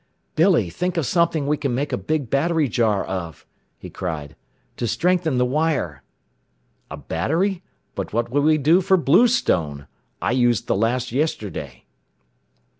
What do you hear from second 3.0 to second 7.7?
of!" he cried. "To strengthen the wire!" "A battery?